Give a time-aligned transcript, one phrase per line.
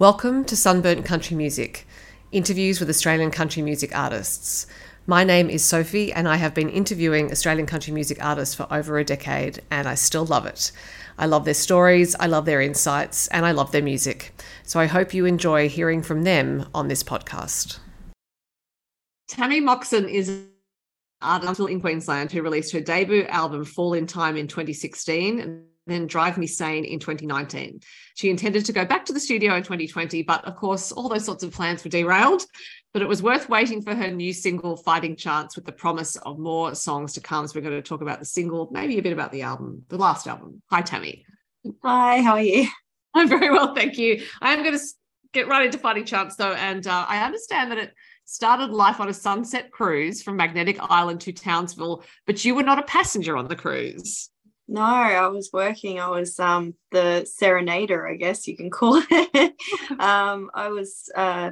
[0.00, 1.86] Welcome to Sunburnt Country Music,
[2.32, 4.66] interviews with Australian country music artists.
[5.06, 8.98] My name is Sophie, and I have been interviewing Australian country music artists for over
[8.98, 10.72] a decade, and I still love it.
[11.16, 14.34] I love their stories, I love their insights, and I love their music.
[14.64, 17.78] So I hope you enjoy hearing from them on this podcast.
[19.28, 20.48] Tammy Moxon is an
[21.22, 26.38] artist in Queensland who released her debut album Fall in Time in 2016 then Drive
[26.38, 27.80] Me Sane in 2019.
[28.14, 31.24] She intended to go back to the studio in 2020, but of course, all those
[31.24, 32.44] sorts of plans were derailed.
[32.92, 36.38] But it was worth waiting for her new single, Fighting Chance, with the promise of
[36.38, 37.46] more songs to come.
[37.46, 39.98] So we're going to talk about the single, maybe a bit about the album, the
[39.98, 40.62] last album.
[40.70, 41.26] Hi, Tammy.
[41.82, 42.68] Hi, how are you?
[43.14, 44.24] I'm very well, thank you.
[44.40, 44.84] I am going to
[45.32, 47.92] get right into Fighting Chance, though, and uh, I understand that it
[48.24, 52.78] started life on a sunset cruise from Magnetic Island to Townsville, but you were not
[52.78, 54.30] a passenger on the cruise.
[54.66, 56.00] No, I was working.
[56.00, 59.54] I was um, the serenader, I guess you can call it.
[60.00, 61.50] um, I was uh,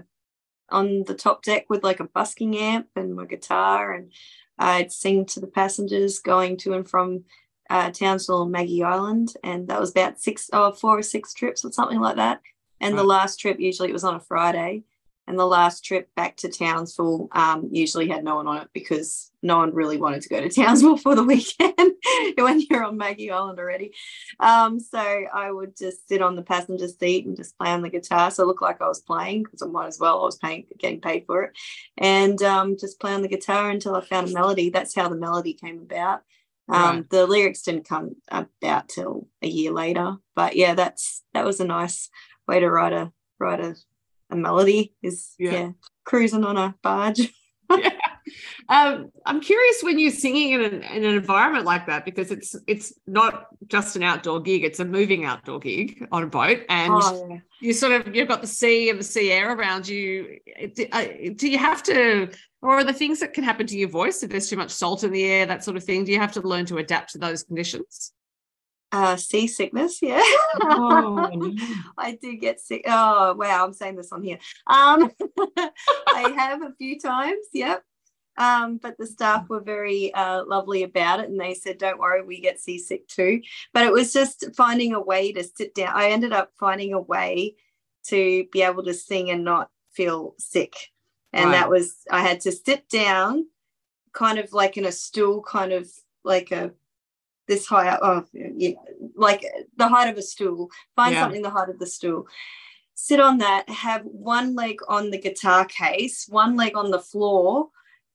[0.71, 4.13] on the top deck with like a busking amp and my guitar, and
[4.59, 7.25] I'd sing to the passengers going to and from
[7.69, 11.65] uh, Townsville and Maggie Island, and that was about six, oh, four or six trips
[11.65, 12.41] or something like that.
[12.81, 13.01] And right.
[13.01, 14.85] the last trip usually it was on a Friday,
[15.27, 19.32] and the last trip back to Townsville um, usually had no one on it because
[19.43, 21.75] no one really wanted to go to Townsville for the weekend
[22.39, 23.93] when you're on Maggie Island already.
[24.41, 27.91] Um, so I would just sit on the passenger seat and just play on the
[27.91, 28.31] guitar.
[28.31, 30.21] So it looked like I was playing because I might as well.
[30.21, 31.53] I was paying, getting paid for it,
[31.99, 34.71] and um, just play on the guitar until I found a melody.
[34.71, 36.23] That's how the melody came about.
[36.69, 37.11] Um, right.
[37.11, 41.65] The lyrics didn't come about till a year later, but yeah, that's that was a
[41.65, 42.09] nice
[42.47, 43.75] way to write a write a
[44.31, 45.71] a melody is yeah, yeah
[46.05, 47.21] cruising on a barge.
[47.71, 47.91] yeah.
[48.69, 52.57] Um, I'm curious when you're singing in an, in an environment like that because it's
[52.67, 56.93] it's not just an outdoor gig; it's a moving outdoor gig on a boat, and
[56.95, 57.39] oh, yeah.
[57.61, 60.39] you sort of you've got the sea and the sea air around you.
[60.75, 63.89] Do, uh, do you have to, or are the things that can happen to your
[63.89, 66.05] voice if there's too much salt in the air, that sort of thing?
[66.05, 68.13] Do you have to learn to adapt to those conditions?
[68.93, 70.01] uh, seasickness.
[70.03, 70.23] Yeah,
[70.63, 71.55] oh, no.
[71.99, 72.83] I do get sick.
[72.87, 74.39] Oh wow, I'm saying this on here.
[74.67, 75.11] Um,
[75.57, 77.47] I have a few times.
[77.53, 77.83] Yep.
[78.39, 82.23] Um, but the staff were very uh, lovely about it, and they said, "Don't worry,
[82.23, 83.43] we get seasick too."
[83.75, 85.93] But it was just finding a way to sit down.
[85.95, 87.57] I ended up finding a way
[88.07, 90.75] to be able to sing and not feel sick,
[91.33, 91.53] and right.
[91.53, 93.47] that was I had to sit down,
[94.13, 95.91] kind of like in a stool, kind of
[96.25, 96.73] like a
[97.49, 98.73] this high up, oh, yeah,
[99.15, 99.45] like
[99.77, 100.71] the height of a stool.
[100.97, 101.23] Find yeah.
[101.23, 102.27] something the height of the stool.
[102.95, 107.69] Sit on that, have one leg on the guitar case, one leg on the floor,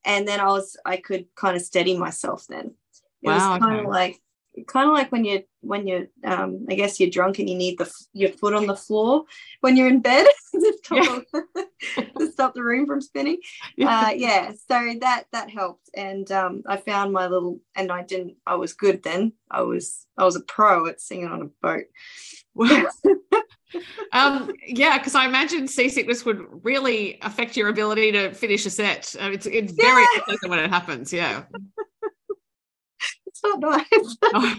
[0.08, 2.74] and then I was I could kind of steady myself then.
[3.22, 3.84] It wow, was kind okay.
[3.84, 4.22] of like
[4.66, 7.78] kind of like when you're when you're um i guess you're drunk and you need
[7.78, 9.24] the your foot on the floor
[9.62, 12.04] when you're in bed to, stop, yeah.
[12.18, 13.38] to stop the room from spinning
[13.78, 14.08] yeah.
[14.08, 18.36] uh yeah so that that helped and um i found my little and i didn't
[18.48, 21.86] i was good then i was i was a pro at singing on a boat
[24.14, 29.16] um yeah because i imagine seasickness would really affect your ability to finish a set
[29.22, 30.36] uh, it's it's very yeah.
[30.48, 31.44] when it happens yeah
[33.38, 34.18] it's not nice.
[34.34, 34.56] Oh.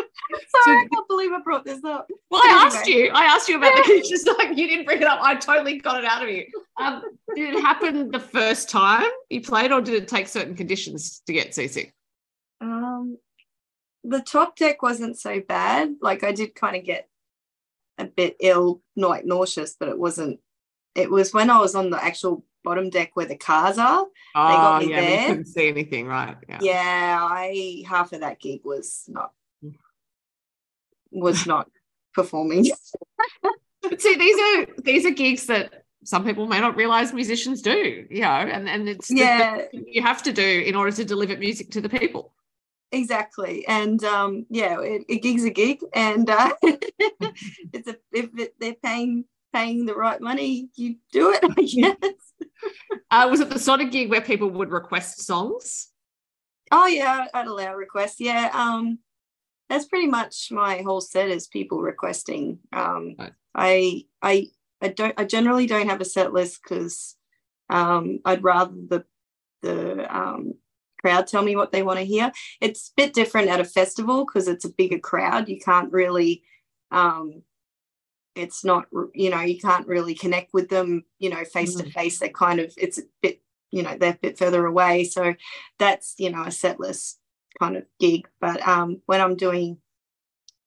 [0.64, 2.08] Sorry, I can't believe I brought this up.
[2.30, 3.10] Well, I asked you.
[3.12, 5.20] I asked you about the the just like you didn't bring it up.
[5.20, 6.44] I totally got it out of you.
[6.76, 7.02] Um,
[7.34, 11.32] did it happen the first time you played, or did it take certain conditions to
[11.32, 11.94] get seasick?
[12.60, 13.16] Um,
[14.04, 15.94] the top deck wasn't so bad.
[16.00, 17.08] Like I did kind of get
[17.98, 20.40] a bit ill, like nauseous, but it wasn't.
[20.94, 24.06] It was when I was on the actual bottom deck where the cars are.
[24.34, 25.28] Oh, they got oh, me yeah, there.
[25.28, 26.36] couldn't see anything, right?
[26.48, 26.58] Yeah.
[26.60, 29.32] yeah, I half of that gig was not
[31.10, 31.70] was not
[32.14, 32.66] performing.
[33.82, 38.06] but see, these are these are gigs that some people may not realize musicians do,
[38.10, 41.70] you know, and, and it's yeah you have to do in order to deliver music
[41.72, 42.32] to the people.
[42.90, 48.54] Exactly, and um, yeah, it, a gig's a gig, and uh, it's a if it,
[48.58, 51.40] they're paying paying the right money, you do it.
[51.42, 52.50] I guess.
[53.10, 55.88] uh, was it the sort of gig where people would request songs?
[56.70, 58.20] Oh yeah, I'd allow requests.
[58.20, 59.00] Yeah, um,
[59.68, 62.58] that's pretty much my whole set is people requesting.
[62.72, 63.32] Um, right.
[63.54, 64.46] I I
[64.80, 67.16] I don't I generally don't have a set list because
[67.68, 69.04] um, I'd rather the
[69.62, 70.54] the um,
[71.00, 72.32] crowd tell me what they want to hear.
[72.60, 75.48] It's a bit different at a festival because it's a bigger crowd.
[75.48, 76.42] You can't really
[76.90, 77.42] um,
[78.34, 81.92] it's not you know you can't really connect with them you know face to mm.
[81.92, 83.42] face they're kind of it's a bit
[83.72, 85.34] you know they're a bit further away so
[85.78, 87.16] that's you know a setlist
[87.58, 89.78] kind of gig but um when i'm doing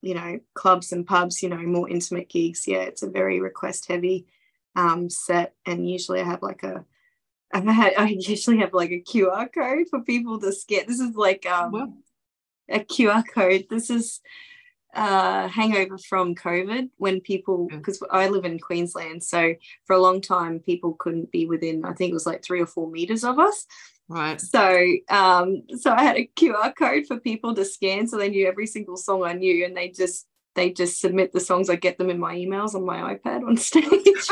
[0.02, 3.88] you know, clubs and pubs, you know, more intimate gigs, yeah, it's a very request
[3.88, 4.28] heavy
[4.76, 5.54] um, set.
[5.66, 6.86] And usually I have like a,
[7.54, 10.86] I've had, I usually have like a QR code for people to scan.
[10.88, 11.94] This is like um, wow.
[12.70, 13.68] a QR code.
[13.70, 14.22] This is
[14.94, 19.56] uh, hangover from COVID when people, because I live in Queensland, so
[19.86, 21.86] for a long time people couldn't be within.
[21.86, 23.66] I think it was like three or four meters of us.
[24.10, 24.42] Right.
[24.42, 28.48] So, um, so I had a QR code for people to scan, so they knew
[28.48, 31.70] every single song I knew, and they just they just submit the songs.
[31.70, 34.28] I get them in my emails on my iPad on stage.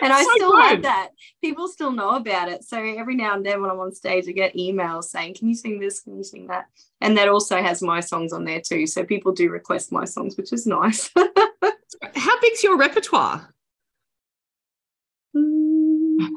[0.00, 1.10] And I so still have that.
[1.40, 2.64] People still know about it.
[2.64, 5.54] So every now and then when I'm on stage, I get emails saying, Can you
[5.54, 6.00] sing this?
[6.00, 6.66] Can you sing that?
[7.00, 8.86] And that also has my songs on there too.
[8.86, 11.10] So people do request my songs, which is nice.
[12.14, 13.52] How big's your repertoire?
[15.36, 16.28] Mm,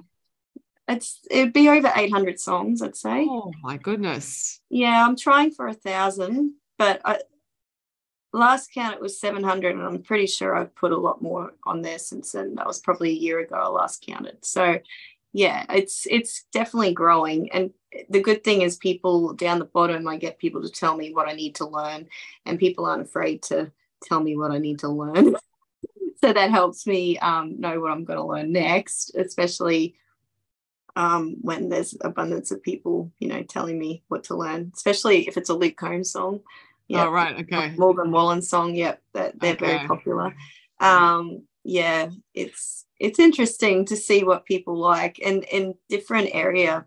[0.87, 3.27] it's it'd be over 800 songs, I'd say.
[3.29, 4.61] Oh my goodness.
[4.69, 7.19] Yeah, I'm trying for a thousand, but I,
[8.35, 11.81] last count it was 700 and i'm pretty sure i've put a lot more on
[11.81, 12.55] there since then.
[12.55, 14.43] That was probably a year ago i last counted.
[14.43, 14.79] So
[15.33, 17.51] yeah it's it's definitely growing.
[17.51, 17.71] And
[18.09, 21.29] the good thing is people down the bottom i get people to tell me what
[21.29, 22.07] i need to learn
[22.45, 23.71] and people aren't afraid to
[24.03, 25.35] tell me what i need to learn.
[26.21, 29.95] So that helps me um, know what i'm going to learn next especially
[30.95, 35.37] um, when there's abundance of people you know telling me what to learn especially if
[35.37, 36.39] it's a Luke Combs song
[36.87, 37.05] yeah.
[37.05, 37.39] Oh, right.
[37.41, 37.73] Okay.
[37.77, 38.75] Morgan Wallen song.
[38.75, 39.01] Yep.
[39.13, 39.65] That they're okay.
[39.65, 40.35] very popular.
[40.79, 46.85] Um, yeah, it's it's interesting to see what people like and in different area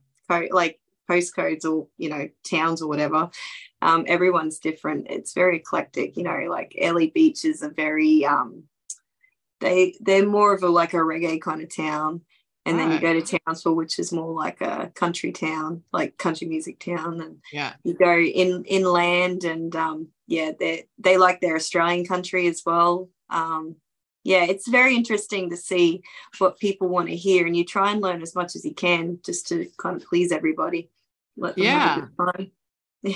[0.50, 0.78] like
[1.08, 3.30] postcodes or you know towns or whatever
[3.82, 8.64] um, everyone's different it's very eclectic you know like Airlie Beach is a very um,
[9.60, 12.22] they they're more of a like a reggae kind of town
[12.69, 12.85] and right.
[12.85, 16.79] then you go to Townsville, which is more like a country town, like country music
[16.79, 22.05] town, and yeah, you go in inland, and um, yeah, they they like their Australian
[22.05, 23.09] country as well.
[23.31, 23.76] Um,
[24.23, 26.03] yeah, it's very interesting to see
[26.37, 29.19] what people want to hear, and you try and learn as much as you can
[29.25, 30.91] just to kind of please everybody.
[31.56, 32.05] yeah.
[33.03, 33.15] Yeah.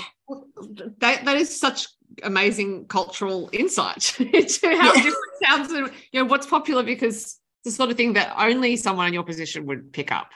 [0.99, 1.87] That, that is such
[2.23, 5.03] amazing cultural insight into how yeah.
[5.03, 9.07] different sounds and you know what's popular because the sort of thing that only someone
[9.07, 10.31] in your position would pick up.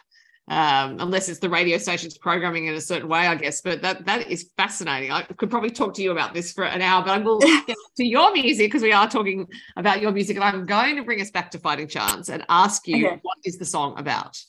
[0.49, 3.59] Um, unless it's the radio station's programming in a certain way, I guess.
[3.59, 5.11] But that that is fascinating.
[5.11, 7.75] I could probably talk to you about this for an hour, but I will get
[7.97, 9.45] to your music because we are talking
[9.75, 12.87] about your music, and I'm going to bring us back to Fighting Chance and ask
[12.87, 13.19] you okay.
[13.23, 14.41] what is the song about.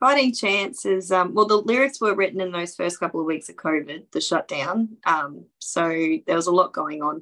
[0.00, 3.50] Fighting Chance is um, well, the lyrics were written in those first couple of weeks
[3.50, 4.96] of COVID, the shutdown.
[5.04, 5.86] Um, so
[6.26, 7.20] there was a lot going on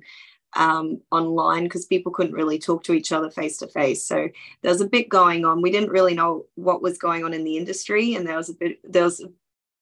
[0.55, 4.05] um, online because people couldn't really talk to each other face to face.
[4.07, 4.29] So
[4.63, 5.63] there was a bit going on.
[5.63, 8.55] We didn't really know what was going on in the industry, and there was a
[8.55, 9.25] bit there was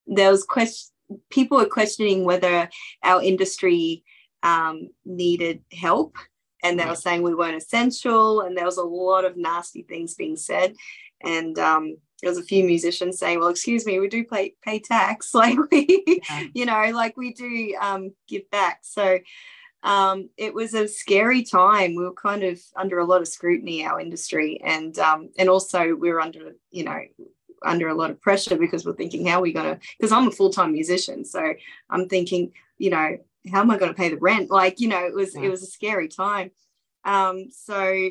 [0.07, 0.91] there was question
[1.31, 2.69] people were questioning whether
[3.03, 4.05] our industry
[4.43, 6.17] um, needed help,
[6.63, 10.15] and they were saying we weren't essential, and there was a lot of nasty things
[10.15, 10.75] being said,
[11.23, 14.79] and um, there was a few musicians saying, "Well, excuse me, we do pay pay
[14.79, 16.45] tax, like we, yeah.
[16.55, 19.19] you know, like we do um, give back." So
[19.83, 21.95] um, it was a scary time.
[21.95, 25.95] We were kind of under a lot of scrutiny, our industry, and um, and also
[25.95, 27.01] we were under, you know,
[27.65, 29.81] under a lot of pressure because we're thinking, how are we going to?
[29.99, 31.55] Because I'm a full time musician, so
[31.89, 33.19] I'm thinking, you know,
[33.51, 34.51] how am I going to pay the rent?
[34.51, 35.43] Like, you know, it was yeah.
[35.43, 36.51] it was a scary time.
[37.05, 38.11] Um, so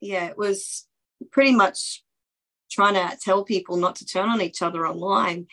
[0.00, 0.86] yeah, it was
[1.30, 2.02] pretty much
[2.70, 5.46] trying to tell people not to turn on each other online.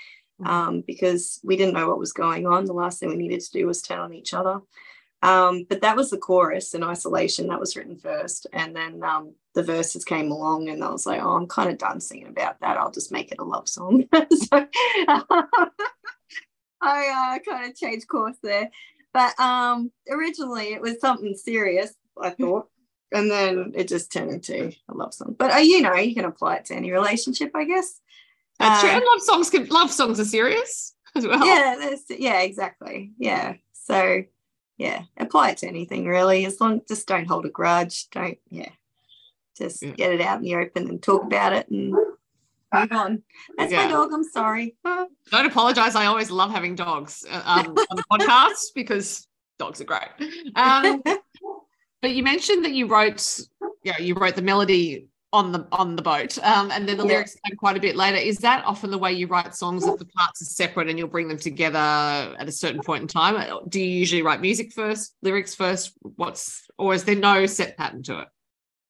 [0.45, 2.65] Um, because we didn't know what was going on.
[2.65, 4.61] The last thing we needed to do was turn on each other.
[5.23, 8.45] Um, but that was the chorus in isolation that was written first.
[8.51, 11.77] And then um, the verses came along, and I was like, oh, I'm kind of
[11.77, 12.77] done singing about that.
[12.77, 14.03] I'll just make it a love song.
[14.13, 14.27] so
[16.81, 18.69] I uh, kind of changed course there.
[19.13, 22.67] But um, originally, it was something serious, I thought.
[23.13, 25.35] And then it just turned into a love song.
[25.37, 28.01] But uh, you know, you can apply it to any relationship, I guess.
[28.63, 28.89] That's true.
[28.89, 31.45] And love songs can love songs are serious as well.
[31.45, 33.11] Yeah, yeah, exactly.
[33.17, 33.55] Yeah.
[33.73, 34.23] So
[34.77, 36.45] yeah, apply it to anything really.
[36.45, 38.09] As long just don't hold a grudge.
[38.09, 38.69] Don't yeah.
[39.57, 39.91] Just yeah.
[39.91, 43.23] get it out in the open and talk about it and move on.
[43.57, 43.85] That's yeah.
[43.85, 44.11] my dog.
[44.13, 44.75] I'm sorry.
[44.83, 45.95] Don't apologize.
[45.95, 49.27] I always love having dogs uh, um, on the podcast because
[49.59, 50.09] dogs are great.
[50.55, 51.03] Um,
[52.01, 53.39] but you mentioned that you wrote,
[53.83, 57.35] yeah, you wrote the melody on the on the boat um, and then the lyrics
[57.43, 60.05] came quite a bit later is that often the way you write songs that the
[60.05, 63.81] parts are separate and you'll bring them together at a certain point in time do
[63.81, 68.19] you usually write music first lyrics first what's or is there no set pattern to
[68.19, 68.27] it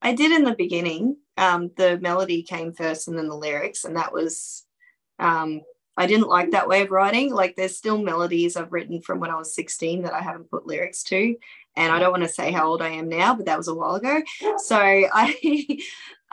[0.02, 3.96] i did in the beginning um, the melody came first and then the lyrics and
[3.96, 4.66] that was
[5.18, 5.62] um,
[5.96, 7.34] I didn't like that way of writing.
[7.34, 10.66] Like there's still melodies I've written from when I was 16 that I haven't put
[10.66, 11.36] lyrics to.
[11.76, 13.74] And I don't want to say how old I am now, but that was a
[13.74, 14.22] while ago.
[14.58, 15.80] So I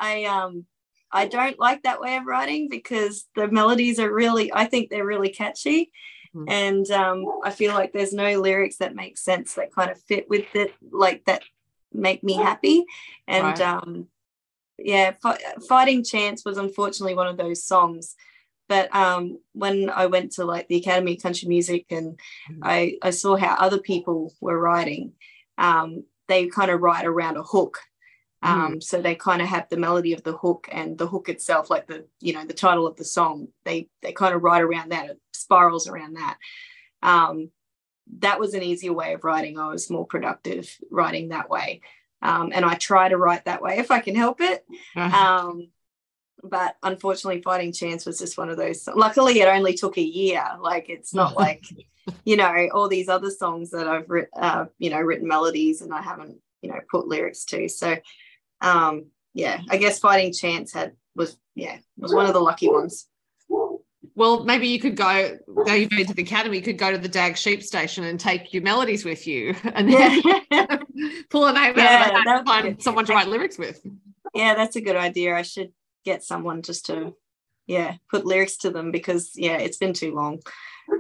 [0.01, 0.67] I um
[1.13, 5.05] I don't like that way of writing because the melodies are really, I think they're
[5.05, 5.91] really catchy.
[6.35, 6.49] Mm-hmm.
[6.49, 10.29] And um, I feel like there's no lyrics that make sense that kind of fit
[10.29, 11.43] with it, like that
[11.93, 12.85] make me happy.
[13.27, 13.61] And right.
[13.61, 14.07] um,
[14.79, 15.15] yeah,
[15.69, 18.15] Fighting Chance was unfortunately one of those songs.
[18.69, 22.61] But um, when I went to like the Academy of Country Music and mm-hmm.
[22.63, 25.15] I, I saw how other people were writing,
[25.59, 27.81] um, they kind of write around a hook
[28.43, 28.83] um, mm.
[28.83, 31.87] so they kind of have the melody of the hook and the hook itself like
[31.87, 35.11] the you know the title of the song they they kind of write around that
[35.11, 36.39] it spirals around that.
[37.03, 37.51] Um,
[38.19, 39.59] that was an easier way of writing.
[39.59, 41.83] I was more productive writing that way.
[42.23, 44.65] Um, and i try to write that way if i can help it.
[44.95, 45.27] Uh-huh.
[45.27, 45.69] um,
[46.43, 50.45] but unfortunately fighting chance was just one of those luckily it only took a year.
[50.61, 51.65] Like it's not like
[52.25, 55.93] you know all these other songs that i've written uh, you know written melodies and
[55.93, 57.69] i haven't you know put lyrics to.
[57.69, 57.97] So
[58.61, 63.07] um, yeah, I guess Fighting Chance had was yeah was one of the lucky ones.
[64.15, 65.39] Well, maybe you could go.
[65.49, 68.19] Now you've been to the academy, you could go to the Dag Sheep Station and
[68.19, 70.79] take your melodies with you, and then yeah.
[71.31, 73.81] pull a name yeah, out of and find someone to write lyrics with.
[74.35, 75.35] Yeah, that's a good idea.
[75.35, 75.73] I should
[76.05, 77.15] get someone just to,
[77.67, 80.41] yeah, put lyrics to them because yeah, it's been too long.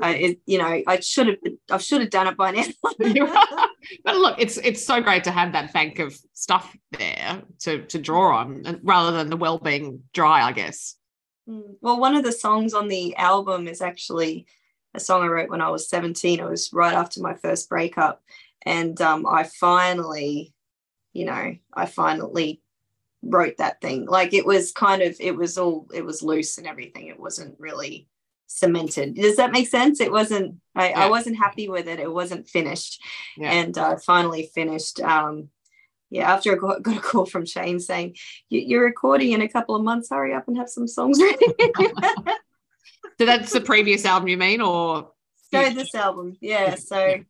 [0.00, 1.36] I, it, you know, I should have,
[1.70, 2.64] I should have done it by now.
[4.04, 7.98] but look, it's it's so great to have that bank of stuff there to to
[7.98, 10.96] draw on, rather than the well being dry, I guess.
[11.48, 14.46] Mm, well, one of the songs on the album is actually
[14.94, 16.40] a song I wrote when I was 17.
[16.40, 18.22] It was right after my first breakup.
[18.62, 20.52] And um, I finally,
[21.12, 22.60] you know, I finally
[23.22, 24.06] wrote that thing.
[24.06, 27.06] Like it was kind of, it was all, it was loose and everything.
[27.06, 28.08] It wasn't really
[28.50, 29.14] cemented.
[29.14, 30.00] Does that make sense?
[30.00, 31.04] It wasn't, I, yeah.
[31.04, 32.00] I wasn't happy with it.
[32.00, 33.00] It wasn't finished.
[33.36, 33.52] Yeah.
[33.52, 35.00] And uh, finally finished.
[35.00, 35.48] Um,
[36.10, 38.16] yeah, after I got, got a call from Shane saying,
[38.48, 41.46] You're recording in a couple of months, hurry up and have some songs ready.
[43.18, 44.60] so that's the previous album, you mean?
[44.60, 45.12] Or
[45.52, 46.36] so this album.
[46.40, 46.74] Yeah.
[46.74, 47.20] So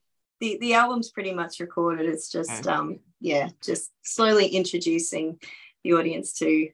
[0.40, 2.06] the, the album's pretty much recorded.
[2.08, 2.70] It's just, okay.
[2.70, 5.38] um, yeah, just slowly introducing
[5.84, 6.70] the audience to,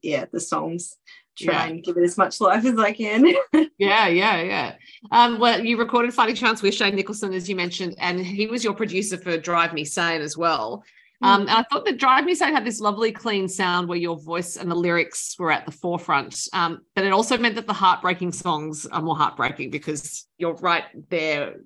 [0.00, 0.96] yeah, the songs
[1.38, 1.66] try yeah.
[1.66, 3.26] and give it as much life as I can.
[3.78, 4.74] yeah, yeah, yeah.
[5.10, 8.64] Um, well, you recorded Fighting Chance with Shane Nicholson, as you mentioned, and he was
[8.64, 10.84] your producer for Drive Me Sane as well.
[11.22, 14.18] Um, and I thought that Drive Me Sane had this lovely, clean sound where your
[14.18, 16.48] voice and the lyrics were at the forefront.
[16.54, 20.84] Um, but it also meant that the heartbreaking songs are more heartbreaking because you're right
[21.10, 21.56] there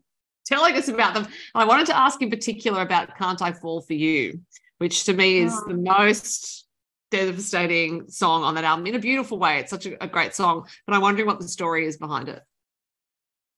[0.44, 1.24] telling us about them.
[1.24, 4.40] And I wanted to ask in particular about Can't I Fall for You,
[4.78, 5.68] which to me is oh.
[5.68, 6.63] the most
[7.16, 9.58] devastating song on that album in a beautiful way.
[9.58, 12.42] It's such a, a great song, but I'm wondering what the story is behind it.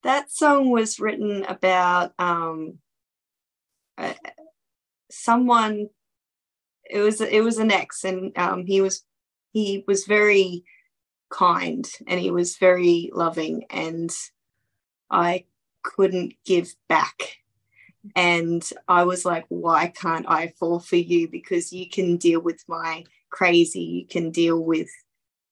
[0.03, 2.79] That song was written about um,
[3.97, 4.13] uh,
[5.11, 5.89] someone.
[6.89, 9.03] It was it was an ex, and um, he was
[9.53, 10.65] he was very
[11.31, 14.11] kind and he was very loving, and
[15.11, 15.47] I
[15.83, 17.39] couldn't give back
[18.15, 21.29] and I was like, why can't I fall for you?
[21.29, 24.89] Because you can deal with my crazy, you can deal with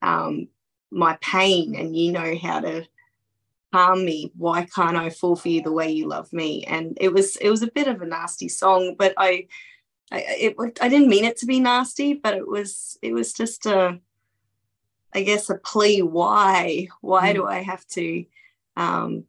[0.02, 0.48] um,
[0.90, 2.86] my pain and you know how to
[3.72, 4.32] harm me.
[4.36, 6.64] Why can't I fall for you the way you love me?
[6.64, 9.48] And it was it was a bit of a nasty song, but I
[10.12, 13.66] I it I didn't mean it to be nasty, but it was it was just
[13.66, 13.98] a
[15.12, 17.34] I guess a plea why why mm.
[17.34, 18.24] do I have to
[18.76, 19.24] um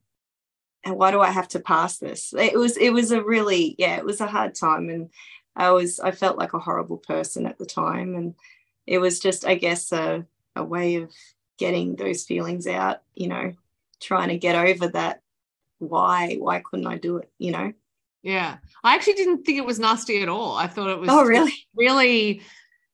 [0.86, 2.34] and why do I have to pass this?
[2.38, 5.10] It was it was a really yeah, it was a hard time and
[5.56, 8.36] I was I felt like a horrible person at the time and
[8.86, 10.26] it was just I guess a,
[10.56, 11.12] a way of
[11.58, 13.54] getting those feelings out, you know,
[14.00, 15.22] trying to get over that
[15.80, 17.74] why why couldn't I do it, you know?
[18.22, 18.58] Yeah.
[18.84, 20.56] I actually didn't think it was nasty at all.
[20.56, 21.54] I thought it was Oh really?
[21.76, 22.42] Really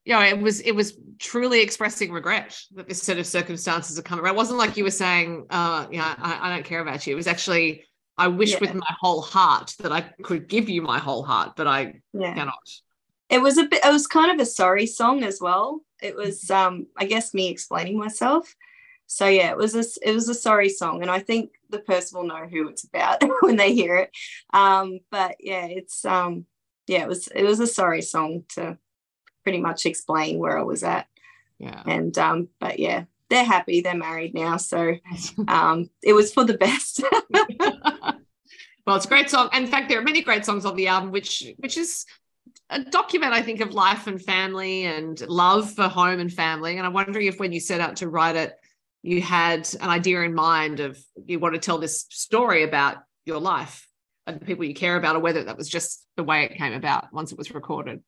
[0.05, 4.01] you know, it was it was truly expressing regret that this set of circumstances are
[4.01, 4.34] coming around.
[4.34, 7.13] It wasn't like you were saying, uh, you know, I, I don't care about you.
[7.13, 7.86] It was actually
[8.17, 8.60] I wish yeah.
[8.60, 12.34] with my whole heart that I could give you my whole heart, but I yeah.
[12.34, 12.70] cannot.
[13.29, 15.81] It was a bit it was kind of a sorry song as well.
[16.01, 18.55] It was um I guess me explaining myself.
[19.05, 22.17] So yeah, it was a it was a sorry song, and I think the person
[22.17, 24.12] will know who it's about when they hear it.
[24.53, 26.46] Um, but yeah, it's um
[26.88, 28.77] yeah, it was it was a sorry song to
[29.43, 31.07] pretty much explain where I was at.
[31.60, 31.81] Yeah.
[31.86, 33.81] And um, but yeah, they're happy.
[33.81, 34.95] They're married now, so
[35.48, 37.01] um, it was for the best.
[37.31, 39.50] well, it's a great song.
[39.53, 42.05] In fact, there are many great songs on the album, which which is
[42.69, 46.77] a document, I think, of life and family and love for home and family.
[46.77, 48.57] And I'm wondering if when you set out to write it,
[49.03, 53.39] you had an idea in mind of you want to tell this story about your
[53.39, 53.88] life
[54.25, 56.74] and the people you care about, or whether that was just the way it came
[56.74, 58.01] about once it was recorded.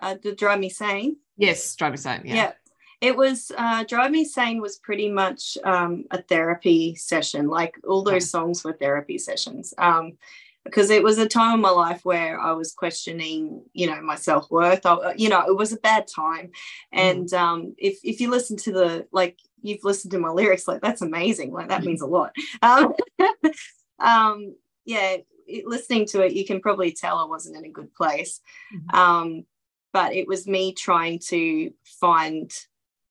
[0.00, 1.16] Uh, to drive me sane.
[1.36, 2.22] Yes, drive me sane.
[2.24, 2.34] Yeah.
[2.34, 2.52] yeah.
[3.00, 7.46] It was uh, Drive Me Sane was pretty much um, a therapy session.
[7.46, 9.72] Like all those songs were therapy sessions.
[9.78, 10.18] Um,
[10.64, 14.16] because it was a time in my life where I was questioning, you know, my
[14.16, 14.84] self worth.
[15.16, 16.50] You know, it was a bad time, mm.
[16.92, 20.82] and um, if if you listen to the like, you've listened to my lyrics, like
[20.82, 21.52] that's amazing.
[21.52, 22.32] Like that means a lot.
[22.60, 22.92] Um,
[23.98, 27.94] um, yeah, it, listening to it, you can probably tell I wasn't in a good
[27.94, 28.40] place.
[28.74, 28.96] Mm-hmm.
[28.96, 29.44] Um,
[29.92, 32.52] but it was me trying to find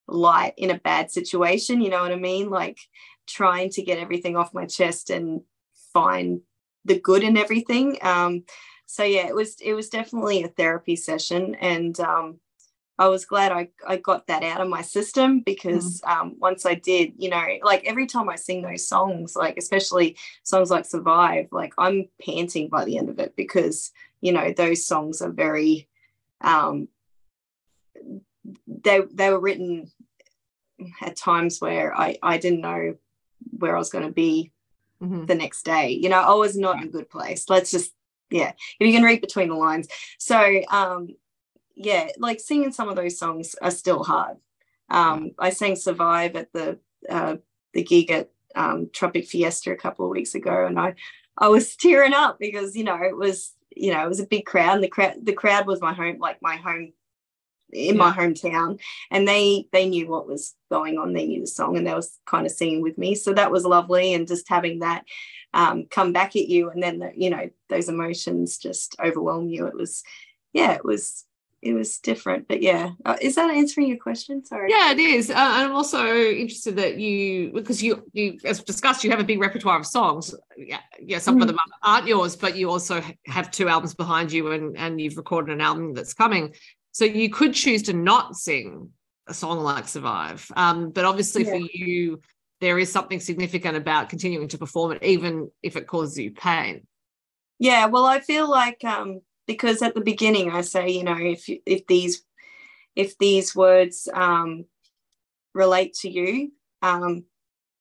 [0.07, 1.81] light in a bad situation.
[1.81, 2.49] You know what I mean?
[2.49, 2.79] Like
[3.27, 5.41] trying to get everything off my chest and
[5.93, 6.41] find
[6.85, 7.97] the good in everything.
[8.01, 8.43] Um,
[8.85, 12.39] so yeah, it was it was definitely a therapy session, and um,
[12.97, 16.09] I was glad I, I got that out of my system because mm.
[16.09, 20.17] um, once I did, you know, like every time I sing those songs, like especially
[20.43, 23.91] songs like Survive, like I'm panting by the end of it because
[24.21, 25.87] you know those songs are very
[26.41, 26.87] um,
[28.67, 29.91] they they were written
[31.01, 32.95] at times where I, I didn't know
[33.51, 34.51] where I was going to be
[35.01, 35.25] mm-hmm.
[35.25, 35.89] the next day.
[35.91, 37.45] You know, I was not in a good place.
[37.49, 37.93] Let's just,
[38.29, 39.87] yeah, if you can read between the lines.
[40.17, 41.09] So, um,
[41.75, 44.37] yeah, like singing some of those songs are still hard.
[44.89, 46.79] Um, I sang Survive at the
[47.09, 47.37] uh,
[47.73, 50.95] the gig at um, Tropic Fiesta a couple of weeks ago, and I
[51.37, 54.45] I was tearing up because you know it was you know it was a big
[54.45, 56.93] crowd, and the crowd the crowd was my home like my home
[57.71, 57.99] in yeah.
[58.01, 58.79] my hometown.
[59.11, 62.19] And they they knew what was going on they knew the song and they was
[62.25, 63.15] kind of singing with me.
[63.15, 65.03] So that was lovely and just having that
[65.53, 69.65] um, come back at you and then the, you know those emotions just overwhelm you.
[69.67, 70.03] It was
[70.53, 71.25] yeah it was
[71.61, 75.29] it was different but yeah uh, is that answering your question sorry yeah it is
[75.29, 79.39] uh, i'm also interested that you because you you as discussed you have a big
[79.39, 81.41] repertoire of songs yeah yeah some mm.
[81.41, 85.17] of them aren't yours but you also have two albums behind you and and you've
[85.17, 86.53] recorded an album that's coming
[86.91, 88.89] so you could choose to not sing
[89.27, 90.49] a song like Survive.
[90.55, 91.51] Um, but obviously yeah.
[91.51, 92.21] for you,
[92.59, 96.87] there is something significant about continuing to perform it, even if it causes you pain.
[97.59, 101.49] Yeah, well, I feel like um, because at the beginning I say, you know, if
[101.65, 102.23] if these
[102.95, 104.65] if these words um,
[105.53, 107.23] relate to you, um,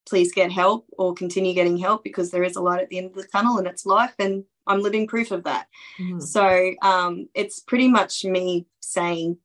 [0.07, 3.07] please get help or continue getting help because there is a light at the end
[3.07, 5.67] of the tunnel and it's life and I'm living proof of that.
[5.99, 6.19] Mm-hmm.
[6.19, 9.37] So um, it's pretty much me saying,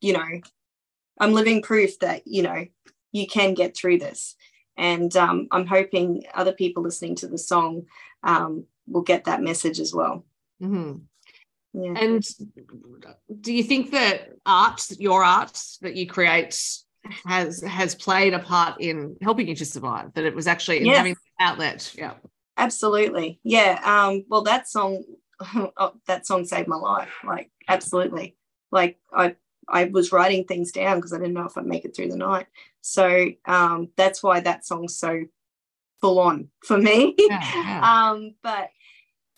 [0.00, 0.40] you know,
[1.20, 2.66] I'm living proof that, you know,
[3.12, 4.34] you can get through this.
[4.76, 7.86] And um, I'm hoping other people listening to the song
[8.22, 10.24] um, will get that message as well.
[10.62, 10.98] Mm-hmm.
[11.72, 11.94] Yeah.
[11.98, 12.22] And
[13.40, 16.60] do you think that art, your art that you create,
[17.26, 20.12] has has played a part in helping you to survive?
[20.14, 20.98] That it was actually yes.
[20.98, 21.92] having outlet.
[21.96, 22.14] Yeah.
[22.56, 23.40] Absolutely.
[23.42, 23.80] Yeah.
[23.84, 25.02] Um, well, that song,
[25.76, 27.12] oh, that song saved my life.
[27.24, 28.36] Like, absolutely.
[28.70, 29.36] Like, I,
[29.68, 32.16] I was writing things down because I didn't know if I'd make it through the
[32.16, 32.46] night.
[32.80, 35.24] So um, that's why that song's so
[36.00, 37.14] full on for me.
[37.16, 38.10] Yeah, yeah.
[38.10, 38.68] um, but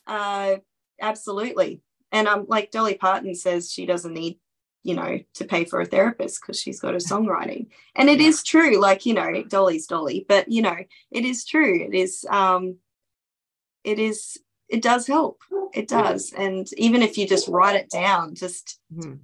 [0.06, 0.56] uh,
[1.00, 1.82] absolutely.
[2.14, 4.38] And um, like Dolly Parton says, she doesn't need,
[4.82, 7.66] you know, to pay for a therapist because she's got a songwriting.
[7.94, 8.80] And it is true.
[8.80, 10.76] Like, you know, Dolly's Dolly, but, you know,
[11.10, 11.84] it is true.
[11.84, 12.76] It is, um,
[13.84, 18.34] it is it does help it does and even if you just write it down
[18.34, 19.14] just mm-hmm.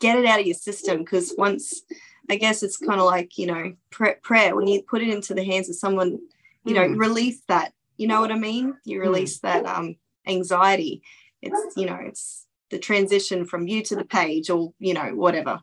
[0.00, 1.82] get it out of your system because once
[2.30, 5.44] i guess it's kind of like you know prayer when you put it into the
[5.44, 6.18] hands of someone
[6.64, 6.98] you know mm.
[6.98, 9.02] release that you know what i mean you mm.
[9.02, 9.42] release mm.
[9.42, 11.02] that um anxiety
[11.42, 15.60] it's you know it's the transition from you to the page or you know whatever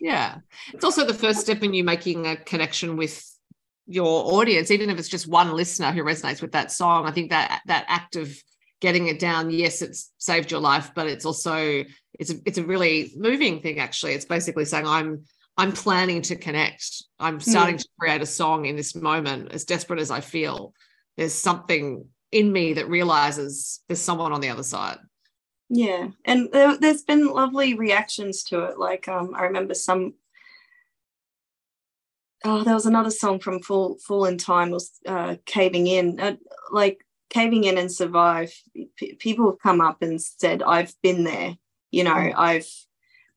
[0.00, 0.38] yeah
[0.72, 3.22] it's also the first step in you making a connection with
[3.86, 7.30] your audience, even if it's just one listener who resonates with that song, I think
[7.30, 8.36] that that act of
[8.80, 11.84] getting it down, yes, it's saved your life, but it's also
[12.18, 13.78] it's a it's a really moving thing.
[13.78, 15.24] Actually, it's basically saying I'm
[15.56, 17.04] I'm planning to connect.
[17.18, 17.82] I'm starting mm.
[17.82, 20.74] to create a song in this moment, as desperate as I feel.
[21.16, 24.98] There's something in me that realizes there's someone on the other side.
[25.68, 28.78] Yeah, and there, has been lovely reactions to it.
[28.78, 30.14] Like um, I remember some
[32.44, 36.36] oh, there was another song from Full Full in Time was uh, Caving In, uh,
[36.70, 38.52] like Caving In and Survive.
[38.96, 41.56] P- people have come up and said, "I've been there."
[41.90, 42.32] You know, mm.
[42.36, 42.68] I've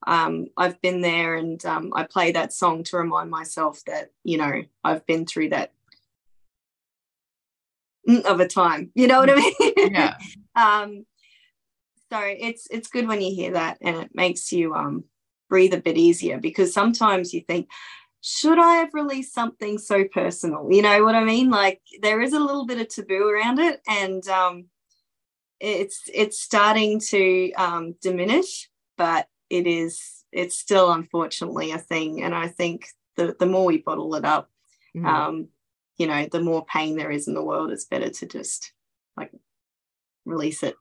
[0.06, 4.38] um, I've been there, and um, I play that song to remind myself that you
[4.38, 5.74] know I've been through that
[8.26, 8.92] of a time.
[8.94, 9.94] You know what I mean?
[9.94, 10.18] Yeah.
[10.56, 11.06] um,
[12.12, 15.04] so it's it's good when you hear that, and it makes you um,
[15.50, 17.70] breathe a bit easier because sometimes you think
[18.22, 20.68] should I have released something so personal?
[20.72, 21.50] You know what I mean?
[21.50, 24.66] Like there is a little bit of taboo around it, and um,
[25.60, 32.24] it's it's starting to um, diminish, but it is it's still unfortunately a thing.
[32.24, 34.50] And I think the the more we bottle it up,
[34.96, 35.06] mm-hmm.
[35.06, 35.48] um,
[35.98, 37.72] you know, the more pain there is in the world.
[37.72, 38.74] It's better to just
[39.16, 39.32] like
[40.30, 40.76] release it.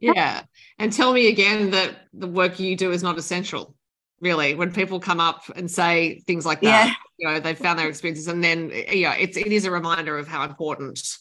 [0.00, 0.42] yeah,
[0.78, 3.74] and tell me again that the work you do is not essential
[4.20, 6.94] really when people come up and say things like that yeah.
[7.18, 10.28] you know they've found their experiences and then yeah it's it is a reminder of
[10.28, 11.16] how important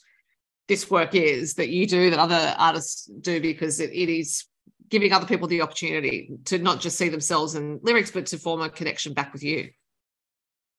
[0.68, 4.46] this work is that you do that other artists do because it, it is
[4.90, 8.62] giving other people the opportunity to not just see themselves in lyrics but to form
[8.62, 9.70] a connection back with you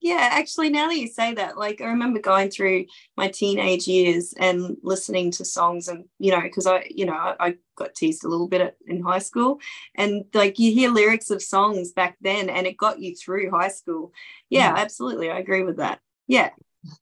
[0.00, 2.86] yeah, actually, now that you say that, like I remember going through
[3.16, 7.36] my teenage years and listening to songs, and you know, because I, you know, I,
[7.38, 9.60] I, got teased a little bit at, in high school,
[9.94, 13.68] and like you hear lyrics of songs back then, and it got you through high
[13.68, 14.12] school.
[14.48, 14.78] Yeah, mm.
[14.78, 16.00] absolutely, I agree with that.
[16.26, 16.50] Yeah,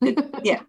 [0.43, 0.63] yeah.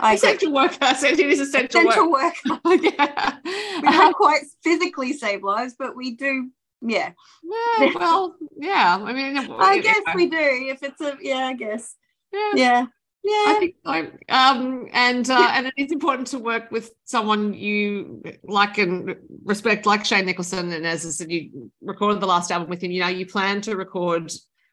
[0.00, 0.76] I essential work.
[0.80, 2.34] I said it is essential, essential work.
[2.64, 2.80] work.
[2.82, 3.36] yeah.
[3.44, 6.50] We don't quite physically save lives, but we do
[6.84, 7.12] yeah.
[7.42, 7.90] Yeah.
[7.94, 8.98] Well, yeah.
[9.02, 10.36] I mean, I guess we do.
[10.38, 11.94] If it's a, yeah, I guess.
[12.32, 12.52] Yeah.
[12.54, 12.86] Yeah.
[13.22, 13.44] Yeah.
[13.46, 14.10] I think so.
[14.28, 19.86] Um, and uh, and it is important to work with someone you like and respect,
[19.86, 20.70] like Shane Nicholson.
[20.72, 22.90] And as I said, you recorded the last album with him.
[22.90, 24.30] You know, you plan to record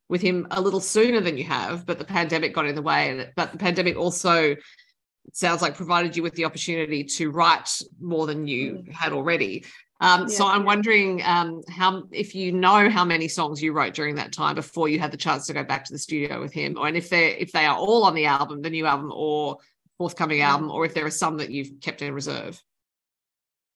[0.10, 3.10] with him a little sooner than you have, but the pandemic got in the way.
[3.10, 4.58] And but the pandemic also
[5.32, 8.92] sounds like provided you with the opportunity to write more than you mm.
[8.92, 9.64] had already.
[10.02, 10.28] Um, yeah.
[10.28, 14.34] So I'm wondering um, how if you know how many songs you wrote during that
[14.34, 16.88] time before you had the chance to go back to the studio with him, or
[16.88, 19.58] and if they if they are all on the album, the new album, or
[20.00, 20.46] forthcoming mm.
[20.46, 22.62] album, or if there are some that you've kept in reserve.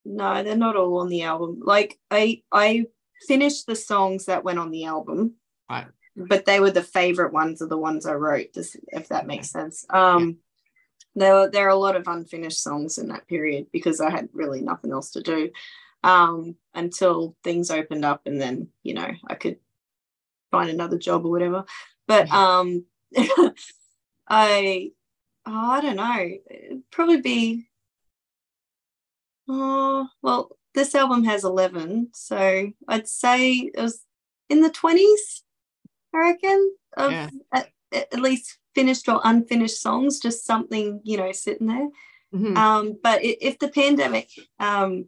[0.04, 1.62] No, they're not all on the album.
[1.64, 2.88] Like I I
[3.28, 5.36] finished the songs that went on the album,
[5.70, 5.88] right?
[6.16, 8.48] But they were the favorite ones of the ones I wrote.
[8.56, 9.86] If that makes sense.
[9.92, 10.34] Um, yeah.
[11.18, 14.30] There were there are a lot of unfinished songs in that period because I had
[14.34, 15.52] really nothing else to do
[16.06, 19.58] um, until things opened up and then you know I could
[20.52, 21.66] find another job or whatever.
[22.08, 22.86] But um,
[24.28, 24.92] I
[25.48, 27.68] oh, I don't know, It'd probably be
[29.48, 34.04] oh well this album has 11 so I'd say it was
[34.50, 35.42] in the 20s
[36.14, 37.30] I reckon of yeah.
[37.54, 41.90] at, at, least finished or unfinished songs just something you know sitting there
[42.34, 42.58] mm-hmm.
[42.58, 45.06] um, but if the pandemic um,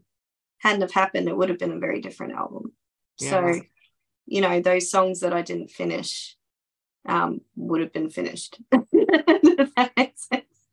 [0.60, 2.74] hadn't have happened, it would have been a very different album.
[3.20, 3.30] Yeah.
[3.30, 3.62] So,
[4.26, 6.36] you know, those songs that I didn't finish
[7.08, 8.60] um, would have been finished.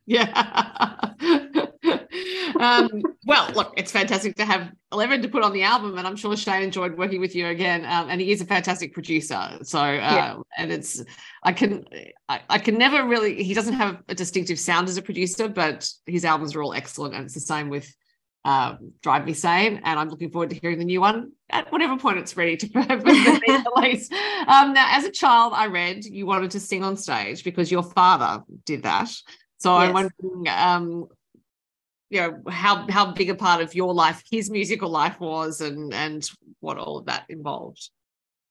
[0.07, 1.11] yeah.
[2.61, 6.17] um, well, look, it's fantastic to have 11 to put on the album, and I'm
[6.17, 7.85] sure Shane enjoyed working with you again.
[7.85, 9.59] Um, and he is a fantastic producer.
[9.63, 10.37] So, uh, yeah.
[10.59, 11.03] and it's,
[11.43, 11.85] I can,
[12.29, 15.89] I, I, can never really, he doesn't have a distinctive sound as a producer, but
[16.07, 17.15] his albums are all excellent.
[17.15, 17.95] And it's the same with
[18.45, 19.81] um, drive me sane.
[19.85, 22.69] And I'm looking forward to hearing the new one at whatever point it's ready to
[23.77, 24.11] release.
[24.47, 27.83] Um, now, as a child, I read you wanted to sing on stage because your
[27.83, 29.11] father did that.
[29.59, 29.89] So yes.
[29.89, 31.09] I'm wondering, um,
[32.11, 35.93] you know, how how big a part of your life his musical life was, and
[35.95, 36.29] and
[36.61, 37.89] what all of that involved.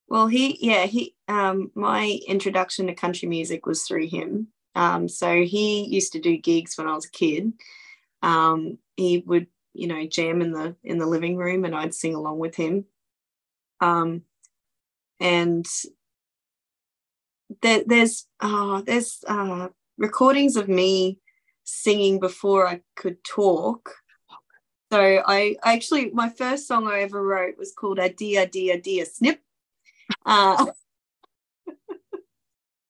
[0.07, 4.47] Well, he yeah he um, my introduction to country music was through him.
[4.75, 7.53] Um, so he used to do gigs when I was a kid.
[8.23, 12.15] Um, he would you know jam in the in the living room and I'd sing
[12.15, 12.85] along with him.
[13.81, 14.23] Um
[15.19, 15.65] and
[17.61, 21.19] there, there's uh, there's uh, recordings of me
[21.63, 23.95] singing before I could talk.
[24.91, 28.77] So I, I actually my first song I ever wrote was called a dear dear
[28.77, 29.39] dear snip.
[30.25, 30.65] Uh,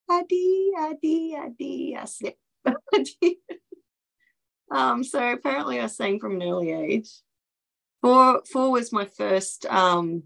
[0.10, 2.38] a dear dear dear snip
[4.74, 7.10] Um, so apparently I sang from an early age.
[8.02, 10.24] Four, four was my first um,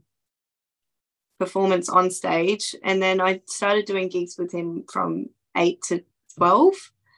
[1.37, 2.73] performance on stage.
[2.83, 6.03] And then I started doing gigs with him from eight to
[6.37, 6.73] 12.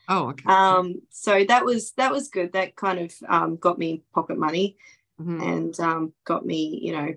[0.09, 0.43] Oh, okay.
[0.47, 2.53] Um, so that was that was good.
[2.53, 4.75] That kind of um, got me pocket money
[5.21, 5.39] mm-hmm.
[5.39, 7.13] and um, got me, you know,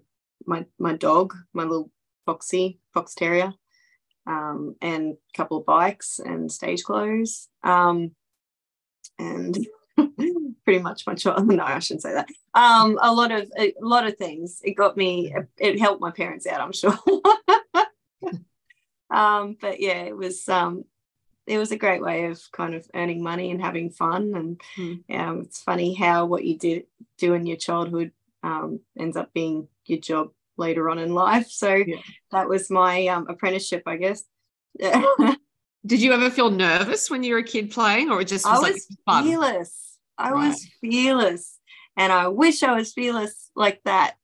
[0.47, 1.91] my my dog, my little
[2.27, 3.55] Foxy, Fox Terrier,
[4.27, 7.49] um, and a couple of bikes and stage clothes.
[7.65, 8.11] Um,
[9.19, 9.57] and
[10.65, 11.47] pretty much my child.
[11.53, 12.29] No, I shouldn't say that.
[12.55, 14.61] Um, a lot of a lot of things.
[14.65, 15.35] It got me.
[15.59, 16.61] It helped my parents out.
[16.61, 16.97] I'm sure.
[19.11, 20.85] um, but yeah, it was um,
[21.47, 24.35] it was a great way of kind of earning money and having fun.
[24.35, 25.19] And mm.
[25.19, 26.85] um, it's funny how what you did
[27.19, 31.51] do in your childhood um, ends up being your job later on in life.
[31.51, 31.97] So yeah.
[32.31, 34.25] that was my um, apprenticeship, I guess.
[35.85, 38.65] Did you ever feel nervous when you were a kid playing, or it just was,
[38.65, 39.92] I was like fearless?
[40.19, 40.49] I right.
[40.49, 41.59] was fearless,
[41.97, 44.15] and I wish I was fearless like that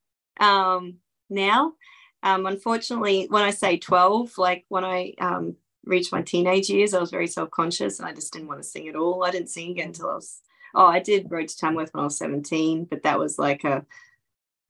[0.41, 0.97] um,
[1.29, 1.75] now.
[2.23, 7.01] Um, unfortunately, when I say 12, like when I um, reached my teenage years, I
[7.01, 9.25] was very self conscious and I just didn't want to sing at all.
[9.25, 10.41] I didn't sing again until I was,
[10.75, 13.85] oh, I did Road to Tamworth when I was 17, but that was like a,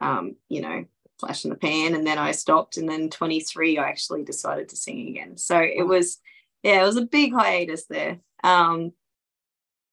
[0.01, 0.85] um, you know,
[1.19, 1.95] flash in the pan.
[1.95, 2.77] And then I stopped.
[2.77, 5.37] And then 23, I actually decided to sing again.
[5.37, 6.19] So it was,
[6.63, 8.19] yeah, it was a big hiatus there.
[8.45, 8.93] Um,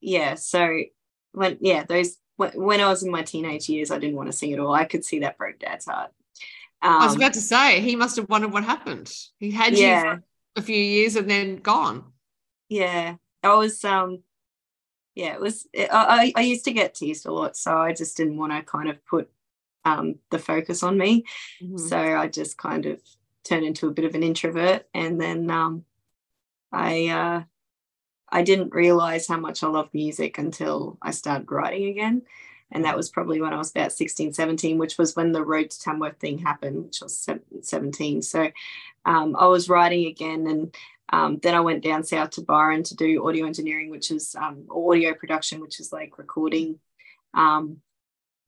[0.01, 0.35] yeah.
[0.35, 0.81] So
[1.35, 4.53] when, yeah, those, when I was in my teenage years, I didn't want to sing
[4.53, 4.73] at all.
[4.73, 6.11] I could see that broke dad's heart.
[6.81, 9.11] Um, I was um, about to say he must have wondered what happened.
[9.39, 10.03] He had yeah.
[10.03, 10.23] you for
[10.57, 12.03] a few years and then gone.
[12.69, 13.83] Yeah, I was.
[13.83, 14.23] Um,
[15.15, 15.67] yeah, it was.
[15.75, 18.89] I I used to get teased a lot, so I just didn't want to kind
[18.89, 19.29] of put
[19.85, 21.25] um, the focus on me.
[21.63, 21.77] Mm-hmm.
[21.77, 23.01] So I just kind of
[23.43, 25.85] turned into a bit of an introvert, and then um,
[26.71, 27.43] I uh,
[28.35, 32.23] I didn't realize how much I loved music until I started writing again
[32.71, 35.69] and that was probably when I was about 16, 17, which was when the Road
[35.69, 37.27] to Tamworth thing happened, which was
[37.61, 38.21] 17.
[38.21, 38.51] So
[39.05, 40.75] um, I was writing again, and
[41.13, 44.65] um, then I went down south to Byron to do audio engineering, which is um,
[44.69, 46.79] audio production, which is like recording,
[47.33, 47.77] um,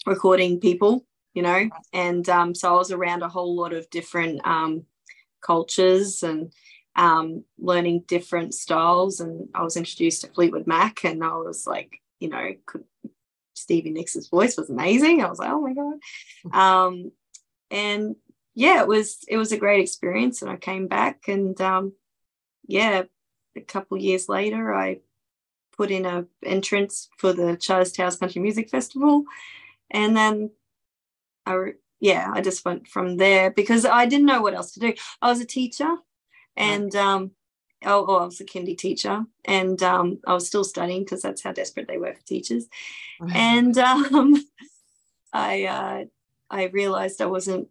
[0.05, 1.69] recording people, you know.
[1.93, 4.83] And um, so I was around a whole lot of different um,
[5.41, 6.51] cultures and
[7.59, 9.19] learning different styles.
[9.19, 12.83] And I was introduced to Fleetwood Mac, and I was like, you know, could
[13.57, 15.21] Stevie Nicks' voice was amazing.
[15.21, 16.55] I was like, oh my God.
[16.55, 17.11] Um,
[17.71, 18.15] and
[18.53, 20.41] yeah, it was it was a great experience.
[20.41, 21.93] And I came back and um,
[22.67, 23.03] yeah,
[23.55, 24.99] a couple years later I
[25.75, 29.25] put in a entrance for the Charters Towers Country Music Festival.
[29.91, 30.51] And then
[31.45, 34.93] I yeah, I just went from there because I didn't know what else to do.
[35.21, 35.97] I was a teacher
[36.57, 37.31] and um,
[37.85, 41.43] oh, oh, I was a kindy teacher and um, I was still studying because that's
[41.43, 42.67] how desperate they were for teachers.
[43.33, 44.35] And um,
[45.31, 46.05] I uh,
[46.49, 47.67] I realized I wasn't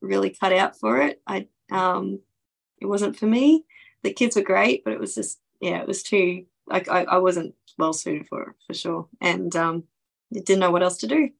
[0.00, 1.20] really cut out for it.
[1.26, 2.20] I um,
[2.80, 3.64] it wasn't for me.
[4.02, 7.18] The kids were great, but it was just yeah, it was too like I, I
[7.18, 9.84] wasn't well suited for it for sure, and um,
[10.32, 11.30] didn't know what else to do.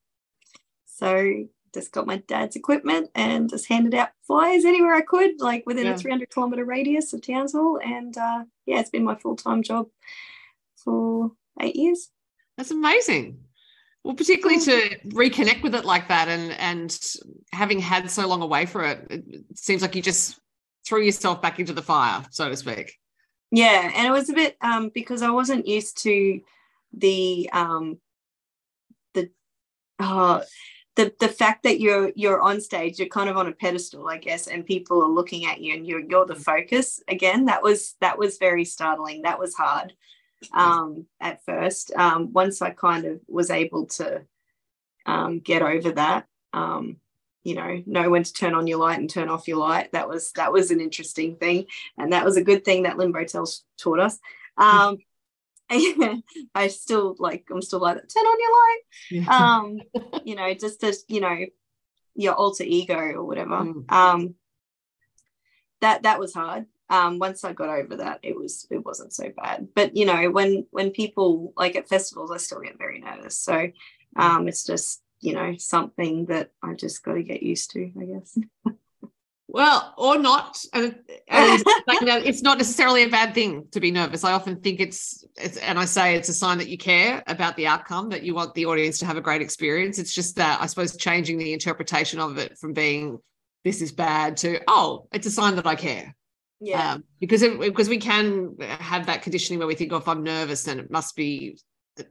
[0.87, 5.65] So just got my dad's equipment and just handed out flyers anywhere I could, like
[5.67, 5.95] within yeah.
[5.95, 7.81] a 300 kilometer radius of Townsville.
[7.85, 9.89] And uh, yeah, it's been my full time job
[10.77, 12.11] for eight years.
[12.57, 13.41] That's amazing.
[14.05, 16.97] Well, particularly to reconnect with it like that, and and
[17.53, 20.39] having had so long away for it, it seems like you just
[20.87, 22.99] threw yourself back into the fire, so to speak.
[23.51, 26.41] Yeah, and it was a bit um, because I wasn't used to
[26.93, 27.99] the um,
[29.15, 29.31] the
[29.99, 30.43] uh,
[30.97, 34.17] the the fact that you're you're on stage you're kind of on a pedestal i
[34.17, 37.03] guess and people are looking at you and you're you're the focus.
[37.09, 39.23] Again that was that was very startling.
[39.23, 39.93] That was hard
[40.53, 41.93] um, at first.
[41.97, 44.23] Um, once i kind of was able to
[45.07, 46.97] um, get over that um,
[47.43, 50.09] you know know when to turn on your light and turn off your light that
[50.09, 51.67] was that was an interesting thing.
[51.99, 54.19] And that was a good thing that limbo tells taught us.
[54.57, 54.99] Um,
[56.55, 59.29] I still like I'm still like turn on your light.
[59.29, 59.81] Um,
[60.25, 61.47] you know, just as you know,
[62.15, 63.51] your alter ego or whatever.
[63.51, 63.91] Mm.
[63.91, 64.35] Um,
[65.81, 66.67] that that was hard.
[66.91, 69.69] Um, once I got over that, it was it wasn't so bad.
[69.75, 73.39] But you know, when when people like at festivals, I still get very nervous.
[73.39, 73.71] So
[74.17, 78.05] um, it's just you know something that I just got to get used to, I
[78.05, 78.39] guess.
[79.55, 80.59] Well, or not.
[80.73, 80.97] And,
[81.29, 81.63] and
[82.27, 84.25] it's not necessarily a bad thing to be nervous.
[84.25, 87.55] I often think it's, it's, and I say it's a sign that you care about
[87.55, 90.01] the outcome, that you want the audience to have a great experience.
[90.01, 93.21] It's just that, I suppose, changing the interpretation of it from being,
[93.63, 96.17] this is bad to, oh, it's a sign that I care.
[96.61, 96.95] Yeah.
[96.95, 100.25] Um, because it, because we can have that conditioning where we think, oh, if I'm
[100.25, 101.61] nervous, then it must be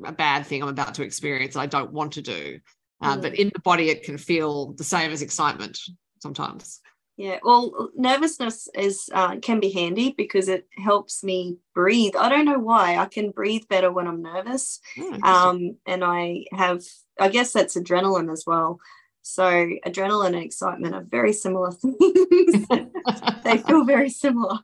[0.05, 1.57] a bad thing I'm about to experience.
[1.57, 2.59] I don't want to do.
[3.01, 3.21] Uh, mm.
[3.21, 5.77] But in the body, it can feel the same as excitement
[6.21, 6.79] sometimes.
[7.15, 12.15] Yeah, well, nervousness is uh, can be handy because it helps me breathe.
[12.19, 16.45] I don't know why I can breathe better when I'm nervous, oh, um, and I
[16.51, 16.81] have.
[17.19, 18.79] I guess that's adrenaline as well.
[19.21, 19.43] So
[19.85, 22.67] adrenaline and excitement are very similar things.
[23.43, 24.57] they feel very similar.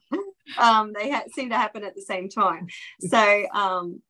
[0.58, 2.68] Um, they ha- seem to happen at the same time.
[3.00, 4.02] So um,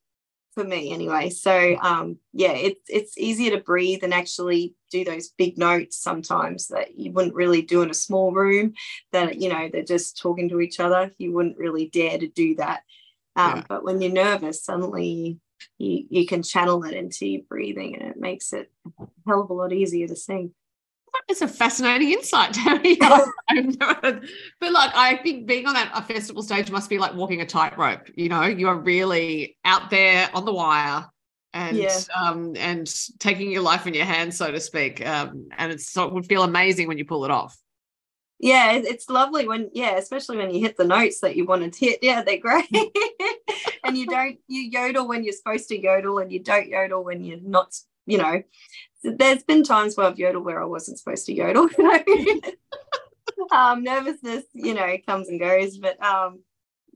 [0.59, 1.29] for me anyway.
[1.29, 6.67] So um, yeah, it's it's easier to breathe and actually do those big notes sometimes
[6.67, 8.73] that you wouldn't really do in a small room.
[9.13, 11.11] That you know they're just talking to each other.
[11.17, 12.81] You wouldn't really dare to do that.
[13.35, 13.63] Um, yeah.
[13.69, 15.39] But when you're nervous, suddenly
[15.77, 18.69] you you can channel it into your breathing, and it makes it
[18.99, 20.53] a hell of a lot easier to sing.
[21.27, 22.95] It's a fascinating insight, Tammy.
[22.99, 24.21] but
[24.61, 28.09] like, I think being on that a festival stage must be like walking a tightrope.
[28.15, 31.05] You know, you are really out there on the wire,
[31.53, 31.99] and yeah.
[32.15, 35.05] um, and taking your life in your hands, so to speak.
[35.05, 37.57] Um, and it's so it would feel amazing when you pull it off.
[38.39, 41.85] Yeah, it's lovely when yeah, especially when you hit the notes that you wanted to
[41.85, 41.99] hit.
[42.01, 42.69] Yeah, they're great.
[43.83, 47.23] and you don't you yodel when you're supposed to yodel, and you don't yodel when
[47.23, 47.75] you're not.
[48.05, 48.41] You know,
[49.03, 51.69] there's been times where I've yodeled where I wasn't supposed to yodel.
[53.51, 56.41] um, nervousness, you know, comes and goes, but um,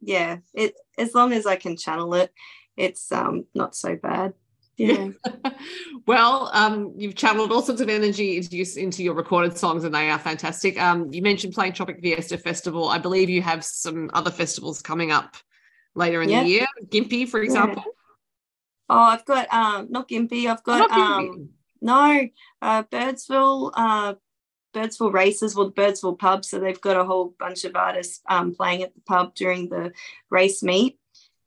[0.02, 2.32] yeah, it as long as I can channel it,
[2.76, 4.34] it's um not so bad.
[4.78, 5.10] Yeah.
[6.08, 10.10] well, um, you've channeled all sorts of energy into, into your recorded songs, and they
[10.10, 10.82] are fantastic.
[10.82, 12.90] Um, you mentioned playing Tropic Fiesta Festival.
[12.90, 15.38] I believe you have some other festivals coming up
[15.94, 16.66] later in the year.
[16.88, 17.84] Gympie, for example.
[17.86, 17.92] Yeah.
[18.90, 20.48] Oh, I've got um, not Gympie.
[20.48, 21.50] I've got oh, um,
[21.84, 22.28] no
[22.62, 23.72] uh, Birdsville.
[23.76, 24.14] Uh,
[24.74, 26.44] Birdsville races, well, the Birdsville pub.
[26.44, 29.94] So they've got a whole bunch of artists um, playing at the pub during the
[30.32, 30.98] race meet.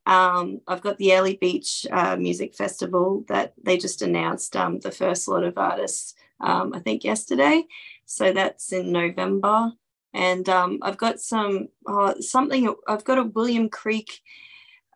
[0.06, 4.92] Um, I've got the Airlie Beach uh, Music Festival that they just announced um, the
[4.92, 7.64] first lot of artists, um, I think, yesterday.
[8.04, 9.72] So that's in November.
[10.14, 14.22] And um, I've got some uh, something, I've got a William Creek.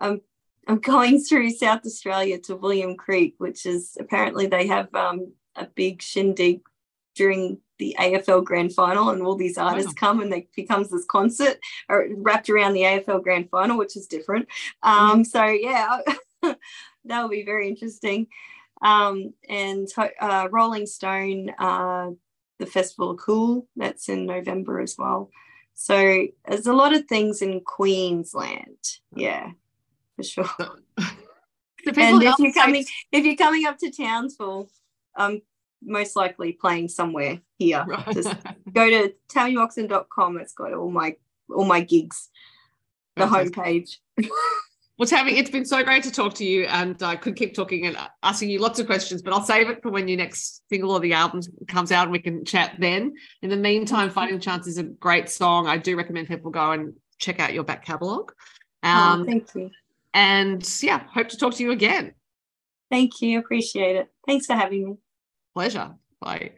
[0.01, 0.21] Um,
[0.69, 5.67] I'm going through South Australia to William Creek, which is apparently they have um, a
[5.67, 6.61] big shindig
[7.15, 10.09] during the AFL Grand Final, and all these artists wow.
[10.09, 14.47] come, and it becomes this concert wrapped around the AFL Grand Final, which is different.
[14.83, 15.23] Um, mm-hmm.
[15.25, 16.01] So yeah,
[16.43, 18.29] that will be very interesting.
[18.83, 22.11] Um, and uh, Rollingstone, uh,
[22.59, 25.31] the Festival of Cool, that's in November as well.
[25.75, 28.99] So there's a lot of things in Queensland.
[29.15, 29.53] Yeah,
[30.29, 30.79] for sure.
[30.99, 34.69] and if you're coming, if you're coming up to Townsville,
[35.17, 35.43] um,
[35.83, 37.85] most likely playing somewhere here.
[37.87, 38.15] Right.
[38.15, 38.35] Just
[38.73, 40.39] go to tammymoxon.com.
[40.39, 41.17] It's got all my
[41.55, 42.29] all my gigs,
[43.17, 43.97] the homepage.
[44.99, 47.87] well, Tammy, it's been so great to talk to you, and I could keep talking
[47.87, 50.93] and asking you lots of questions, but I'll save it for when your next single
[50.93, 53.15] or the album comes out, and we can chat then.
[53.43, 55.67] In the meantime, "Fighting Chance" is a great song.
[55.67, 58.33] I do recommend people go and check out your back catalogue.
[58.83, 59.71] Oh, um, oh, thank you.
[60.15, 62.15] And yeah, hope to talk to you again.
[62.91, 63.39] Thank you.
[63.39, 64.09] Appreciate it.
[64.27, 64.97] Thanks for having me.
[65.55, 65.95] Pleasure.
[66.21, 66.53] Bye.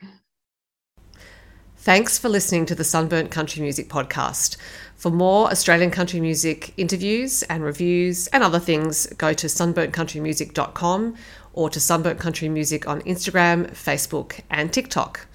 [1.76, 4.56] Thanks for listening to the Sunburnt Country Music Podcast.
[4.94, 11.16] For more Australian country music interviews and reviews and other things, go to sunburntcountrymusic.com
[11.54, 15.26] or to Sunburnt Country Music on Instagram, Facebook, and TikTok.